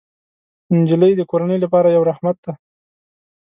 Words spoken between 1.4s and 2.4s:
لپاره یو رحمت